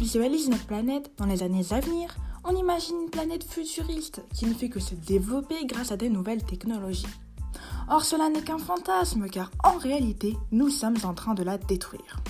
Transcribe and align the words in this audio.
visualise 0.00 0.48
notre 0.48 0.64
planète 0.64 1.12
dans 1.18 1.26
les 1.26 1.42
années 1.42 1.66
à 1.72 1.80
venir, 1.80 2.16
on 2.42 2.56
imagine 2.56 2.96
une 3.02 3.10
planète 3.10 3.44
futuriste 3.44 4.22
qui 4.34 4.46
ne 4.46 4.54
fait 4.54 4.70
que 4.70 4.80
se 4.80 4.94
développer 4.94 5.66
grâce 5.66 5.92
à 5.92 5.98
des 5.98 6.08
nouvelles 6.08 6.42
technologies. 6.42 7.06
Or, 7.90 8.02
cela 8.02 8.30
n'est 8.30 8.40
qu'un 8.40 8.56
fantasme 8.56 9.28
car 9.28 9.50
en 9.62 9.76
réalité, 9.76 10.38
nous 10.52 10.70
sommes 10.70 10.96
en 11.04 11.12
train 11.12 11.34
de 11.34 11.42
la 11.42 11.58
détruire. 11.58 12.22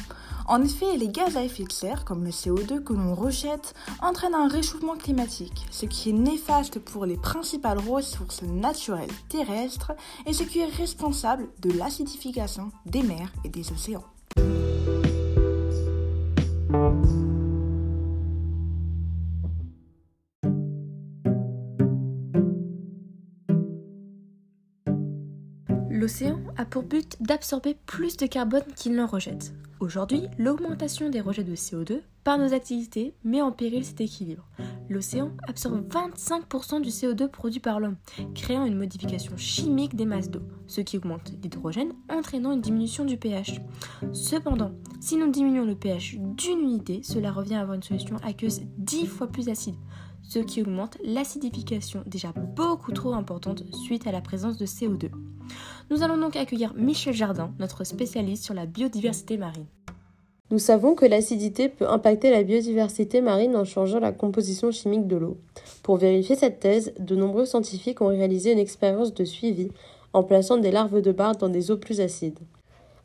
En 0.48 0.61
effet, 0.64 0.96
les 0.96 1.11
gaz 1.11 1.37
à 1.37 1.45
effet 1.45 1.62
de 1.62 1.71
serre, 1.71 2.05
comme 2.05 2.25
le 2.25 2.30
CO2 2.30 2.83
que 2.83 2.93
l'on 2.93 3.14
rejette, 3.14 3.73
entraînent 4.02 4.34
un 4.34 4.48
réchauffement 4.48 4.96
climatique, 4.96 5.64
ce 5.71 5.87
qui 5.87 6.11
est 6.11 6.12
néfaste 6.12 6.80
pour 6.80 7.07
les 7.07 7.18
principales 7.18 7.79
ressources 7.79 8.43
naturelles 8.43 9.12
terrestres 9.29 9.93
et 10.27 10.32
ce 10.32 10.43
qui 10.43 10.59
est 10.59 10.77
responsable 10.77 11.46
de 11.61 11.71
l'acidification 11.71 12.73
des 12.84 13.05
mers 13.05 13.32
et 13.45 13.49
des 13.49 13.71
océans. 13.71 14.05
L'océan 26.00 26.40
a 26.57 26.64
pour 26.64 26.82
but 26.82 27.18
d'absorber 27.21 27.77
plus 27.85 28.17
de 28.17 28.25
carbone 28.25 28.64
qu'il 28.75 28.95
n'en 28.95 29.04
rejette. 29.04 29.53
Aujourd'hui, 29.81 30.23
l'augmentation 30.39 31.11
des 31.11 31.21
rejets 31.21 31.45
de 31.45 31.54
CO2 31.54 32.00
par 32.25 32.39
nos 32.39 32.55
activités 32.55 33.12
met 33.23 33.42
en 33.42 33.53
péril 33.53 33.84
cet 33.84 34.00
équilibre. 34.00 34.48
L'océan 34.89 35.33
absorbe 35.47 35.86
25% 35.92 36.81
du 36.81 36.89
CO2 36.89 37.28
produit 37.28 37.61
par 37.61 37.81
l'homme, 37.81 37.98
créant 38.34 38.64
une 38.64 38.78
modification 38.78 39.36
chimique 39.36 39.95
des 39.95 40.06
masses 40.06 40.31
d'eau, 40.31 40.41
ce 40.67 40.81
qui 40.81 40.97
augmente 40.97 41.33
l'hydrogène, 41.42 41.92
entraînant 42.09 42.53
une 42.53 42.62
diminution 42.62 43.05
du 43.05 43.19
pH. 43.19 43.61
Cependant, 44.14 44.73
si 45.01 45.19
nous 45.19 45.31
diminuons 45.31 45.67
le 45.67 45.75
pH 45.75 46.17
d'une 46.19 46.61
unité, 46.61 47.03
cela 47.03 47.31
revient 47.31 47.56
à 47.56 47.61
avoir 47.61 47.75
une 47.75 47.83
solution 47.83 48.17
aqueuse 48.23 48.62
10 48.78 49.06
fois 49.06 49.27
plus 49.27 49.51
acide, 49.51 49.77
ce 50.23 50.39
qui 50.39 50.63
augmente 50.63 50.99
l'acidification 51.05 52.03
déjà 52.07 52.33
beaucoup 52.33 52.93
trop 52.93 53.15
importante 53.15 53.63
suite 53.85 54.07
à 54.07 54.13
la 54.13 54.21
présence 54.21 54.57
de 54.57 54.67
CO2. 54.67 55.11
Nous 55.91 56.03
allons 56.03 56.19
donc 56.19 56.37
accueillir 56.37 56.73
Michel 56.75 57.15
Jardin, 57.15 57.53
notre 57.59 57.85
spécialiste 57.85 58.45
sur 58.45 58.55
la 58.55 58.67
biodiversité 58.67 59.37
marine. 59.37 59.67
Nous 60.51 60.59
savons 60.59 60.97
que 60.97 61.07
l'acidité 61.07 61.69
peut 61.69 61.89
impacter 61.89 62.31
la 62.31 62.43
biodiversité 62.43 63.21
marine 63.21 63.55
en 63.55 63.65
changeant 63.65 64.01
la 64.01 64.11
composition 64.11 64.73
chimique 64.73 65.07
de 65.07 65.17
l'eau. 65.17 65.39
Pour 65.85 65.97
vérifier 65.97 66.34
cette 66.34 66.59
thèse, 66.59 66.93
de 66.99 67.15
nombreux 67.15 67.47
scientifiques 67.47 68.01
ont 68.01 68.09
réalisé 68.09 68.53
une 68.53 68.59
expérience 68.59 69.15
de 69.15 69.25
suivi 69.25 69.69
en 70.12 70.25
plaçant 70.25 70.57
des 70.57 70.73
larves 70.73 71.03
de 71.03 71.12
bardes 71.12 71.39
dans 71.39 71.49
des 71.49 71.71
eaux 71.71 71.77
plus 71.77 72.01
acides. 72.01 72.41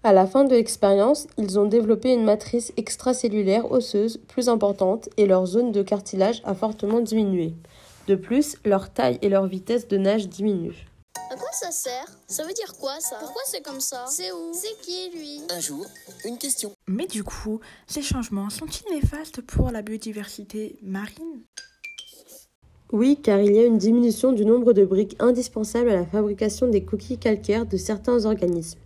À 0.06 0.14
la 0.14 0.28
fin 0.28 0.44
de 0.44 0.52
l'expérience, 0.52 1.26
ils 1.40 1.58
ont 1.58 1.66
développé 1.66 2.14
une 2.14 2.26
matrice 2.26 2.72
extracellulaire 2.78 3.72
osseuse 3.72 4.20
plus 4.28 4.50
importante 4.50 5.10
et 5.18 5.26
leur 5.26 5.48
zone 5.48 5.72
de 5.72 5.82
cartilage 5.82 6.44
a 6.46 6.54
fortement 6.54 7.00
diminué. 7.00 7.56
De 8.08 8.14
plus, 8.14 8.56
leur 8.66 8.94
taille 8.94 9.18
et 9.24 9.30
leur 9.30 9.48
vitesse 9.48 9.88
de 9.88 9.98
nage 9.98 10.30
diminuent. 10.30 10.86
À 11.32 11.36
quoi 11.36 11.50
ça 11.54 11.72
sert? 11.72 12.06
Ça 12.28 12.44
veut 12.44 12.54
dire 12.54 12.76
quoi 12.80 13.00
ça? 13.00 13.16
Pourquoi 13.20 13.42
c'est 13.48 13.66
comme 13.66 13.80
ça? 13.80 14.06
C'est 14.08 14.32
où? 14.32 14.54
C'est 14.54 14.80
qui 14.84 15.10
lui? 15.18 15.42
Un 15.50 15.60
jour, 15.60 15.84
une 16.24 16.38
question. 16.38 16.72
Mais 16.88 17.08
du 17.08 17.24
coup, 17.24 17.60
ces 17.88 18.04
changements 18.04 18.52
sont-ils 18.52 18.94
néfastes 18.94 19.42
pour 19.42 19.72
la 19.72 19.82
biodiversité 19.82 20.78
marine? 20.84 21.42
Oui, 22.92 23.18
car 23.24 23.40
il 23.40 23.56
y 23.56 23.60
a 23.60 23.66
une 23.66 23.80
diminution 23.80 24.34
du 24.34 24.46
nombre 24.46 24.74
de 24.74 24.86
briques 24.86 25.16
indispensables 25.18 25.90
à 25.90 25.96
la 25.96 26.06
fabrication 26.06 26.68
des 26.68 26.84
coquilles 26.84 27.18
calcaires 27.18 27.66
de 27.66 27.78
certains 27.78 28.26
organismes, 28.26 28.78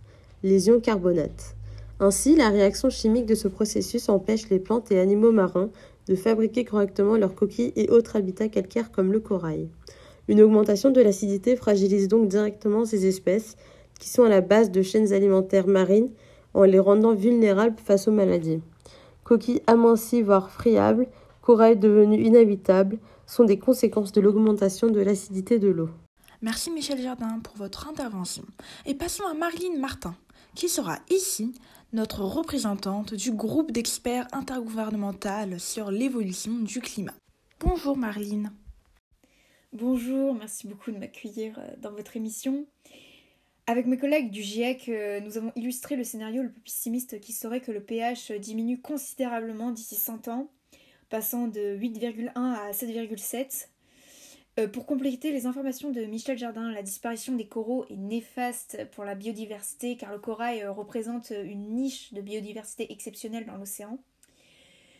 les 0.42 0.68
ions 0.68 0.80
carbonates. 0.80 1.54
Ainsi, 1.98 2.34
la 2.34 2.48
réaction 2.48 2.88
chimique 2.88 3.26
de 3.26 3.34
ce 3.34 3.46
processus 3.46 4.08
empêche 4.08 4.48
les 4.48 4.58
plantes 4.58 4.90
et 4.90 4.98
animaux 4.98 5.32
marins 5.32 5.70
de 6.06 6.14
fabriquer 6.14 6.64
correctement 6.64 7.16
leurs 7.16 7.34
coquilles 7.34 7.72
et 7.76 7.90
autres 7.90 8.16
habitats 8.16 8.48
calcaires 8.48 8.90
comme 8.90 9.12
le 9.12 9.20
corail. 9.20 9.68
Une 10.28 10.40
augmentation 10.40 10.90
de 10.90 11.00
l'acidité 11.00 11.56
fragilise 11.56 12.08
donc 12.08 12.28
directement 12.28 12.84
ces 12.84 13.06
espèces 13.06 13.56
qui 13.98 14.08
sont 14.08 14.22
à 14.24 14.28
la 14.28 14.40
base 14.40 14.70
de 14.70 14.80
chaînes 14.80 15.12
alimentaires 15.12 15.66
marines 15.66 16.10
en 16.54 16.64
les 16.64 16.78
rendant 16.78 17.14
vulnérables 17.14 17.76
face 17.84 18.08
aux 18.08 18.12
maladies. 18.12 18.60
Coquilles 19.24 19.62
amincies 19.66 20.22
voire 20.22 20.50
friables, 20.50 21.06
corail 21.42 21.76
devenu 21.76 22.20
inhabitable 22.20 22.98
sont 23.26 23.44
des 23.44 23.58
conséquences 23.58 24.12
de 24.12 24.20
l'augmentation 24.20 24.88
de 24.88 25.00
l'acidité 25.00 25.58
de 25.58 25.68
l'eau. 25.68 25.90
Merci 26.42 26.70
Michel 26.70 27.02
Jardin 27.02 27.38
pour 27.40 27.54
votre 27.56 27.86
intervention. 27.86 28.44
Et 28.86 28.94
passons 28.94 29.24
à 29.26 29.34
Marlene 29.34 29.78
Martin, 29.78 30.16
qui 30.54 30.70
sera 30.70 30.98
ici 31.10 31.54
notre 31.92 32.22
représentante 32.22 33.12
du 33.12 33.30
groupe 33.30 33.72
d'experts 33.72 34.26
intergouvernemental 34.32 35.60
sur 35.60 35.90
l'évolution 35.90 36.52
du 36.60 36.80
climat. 36.80 37.12
Bonjour 37.60 37.94
Marlene. 37.94 38.52
Bonjour, 39.74 40.34
merci 40.34 40.66
beaucoup 40.66 40.90
de 40.90 40.96
m'accueillir 40.96 41.58
euh, 41.58 41.76
dans 41.76 41.92
votre 41.92 42.16
émission. 42.16 42.64
Avec 43.66 43.84
mes 43.86 43.98
collègues 43.98 44.30
du 44.30 44.42
GIEC, 44.42 44.88
euh, 44.88 45.20
nous 45.20 45.36
avons 45.36 45.52
illustré 45.56 45.94
le 45.94 46.04
scénario 46.04 46.42
le 46.42 46.50
plus 46.50 46.62
pessimiste 46.62 47.20
qui 47.20 47.34
serait 47.34 47.60
que 47.60 47.70
le 47.70 47.82
pH 47.82 48.32
diminue 48.32 48.80
considérablement 48.80 49.72
d'ici 49.72 49.94
100 49.94 50.28
ans, 50.28 50.50
passant 51.10 51.48
de 51.48 51.76
8,1 51.76 52.30
à 52.34 52.70
7,7. 52.70 53.68
Euh, 54.60 54.68
pour 54.68 54.86
compléter 54.86 55.32
les 55.32 55.46
informations 55.46 55.90
de 55.90 56.02
Michel 56.02 56.38
Jardin, 56.38 56.70
la 56.70 56.82
disparition 56.82 57.34
des 57.34 57.46
coraux 57.46 57.84
est 57.90 57.96
néfaste 57.96 58.86
pour 58.92 59.04
la 59.04 59.14
biodiversité 59.14 59.96
car 59.96 60.12
le 60.12 60.18
corail 60.18 60.64
représente 60.66 61.30
une 61.30 61.74
niche 61.74 62.12
de 62.12 62.20
biodiversité 62.20 62.92
exceptionnelle 62.92 63.46
dans 63.46 63.56
l'océan. 63.56 63.98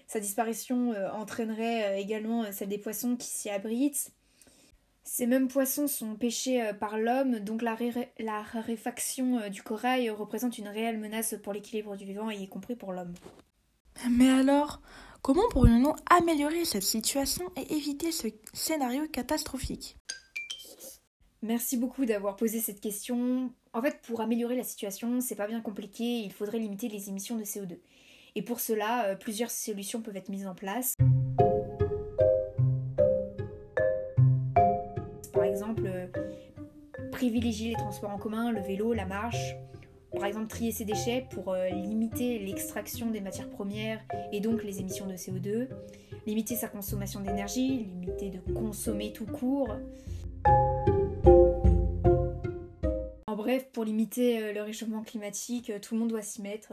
Sa 0.07 0.19
disparition 0.19 0.93
entraînerait 1.13 2.03
également 2.03 2.51
celle 2.51 2.69
des 2.69 2.79
poissons 2.79 3.15
qui 3.15 3.29
s'y 3.29 3.49
abritent, 3.49 4.13
ces 5.03 5.27
mêmes 5.27 5.49
poissons 5.49 5.89
sont 5.89 6.15
pêchés 6.15 6.63
euh, 6.63 6.73
par 6.73 6.99
l'homme, 6.99 7.41
donc 7.41 7.63
la, 7.63 7.77
raréfaction 8.43 9.39
euh, 9.39 9.49
du 9.49 9.63
corail 9.63 10.11
représente 10.11 10.59
une 10.59 10.69
réelle 10.69 10.99
menace 10.99 11.35
pour 11.43 11.53
l'équilibre 11.53 11.97
du 11.97 12.05
vivant, 12.05 12.31
y 12.31 12.49
compris 12.49 12.77
pour 12.77 12.93
l'homme. 12.93 13.15
Mais 14.09 14.31
alors, 14.31 14.81
comment 15.23 15.49
pourrions-nous 15.51 15.95
améliorer 16.09 16.65
cette 16.65 16.83
situation 16.83 17.45
et 17.57 17.75
éviter 17.75 18.13
ce 18.13 18.29
scénario 18.53 19.07
catastrophique? 19.09 19.97
Merci 21.43 21.77
beaucoup 21.77 22.05
d'avoir 22.05 22.37
posé 22.37 22.61
cette 22.61 22.81
question. 22.81 23.53
En 23.73 23.81
fait, 23.81 24.01
pour 24.03 24.21
améliorer 24.21 24.57
la 24.57 24.65
situation, 24.65 25.21
c'est 25.21 25.37
pas 25.37 25.47
bien 25.47 25.61
compliqué, 25.61 26.21
il 26.21 26.33
faudrait 26.33 26.59
limiter 26.59 26.89
les 26.89 27.09
émissions 27.09 27.37
de 27.37 27.45
CO2. 27.45 27.79
Et 28.35 28.43
pour 28.43 28.61
cela, 28.61 29.07
euh, 29.07 29.17
plusieurs 29.17 29.51
solutions 29.51 30.03
peuvent 30.03 30.17
être 30.17 30.29
mises 30.29 30.47
en 30.47 30.55
place. 30.55 30.97
privilégier 37.21 37.69
les 37.69 37.75
transports 37.75 38.11
en 38.11 38.17
commun, 38.17 38.51
le 38.51 38.63
vélo, 38.63 38.95
la 38.95 39.05
marche. 39.05 39.55
Par 40.13 40.25
exemple, 40.25 40.49
trier 40.49 40.73
ses 40.73 40.85
déchets 40.85 41.27
pour 41.31 41.53
euh, 41.53 41.69
limiter 41.69 42.41
l'extraction 42.41 43.11
des 43.11 43.21
matières 43.21 43.49
premières 43.49 44.01
et 44.33 44.41
donc 44.41 44.65
les 44.65 44.81
émissions 44.81 45.07
de 45.07 45.15
CO2. 45.15 45.69
Limiter 46.27 46.57
sa 46.57 46.69
consommation 46.69 47.21
d'énergie, 47.21 47.85
limiter 47.85 48.31
de 48.31 48.41
consommer 48.53 49.13
tout 49.13 49.27
court. 49.27 49.77
En 53.27 53.37
bref, 53.37 53.69
pour 53.73 53.85
limiter 53.85 54.43
euh, 54.43 54.53
le 54.53 54.63
réchauffement 54.63 55.03
climatique, 55.03 55.71
euh, 55.71 55.79
tout 55.79 55.95
le 55.95 56.01
monde 56.01 56.11
doit 56.11 56.23
s'y 56.23 56.43
mettre 56.43 56.73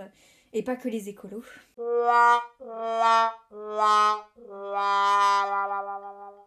et 0.54 0.64
pas 0.64 0.76
que 0.76 0.90
les 0.90 1.10
écolos. 1.10 1.44